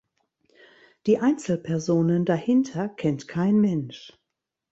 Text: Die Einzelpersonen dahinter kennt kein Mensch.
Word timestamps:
Die 1.05 1.19
Einzelpersonen 1.19 2.25
dahinter 2.25 2.89
kennt 2.89 3.27
kein 3.27 3.61
Mensch. 3.61 4.17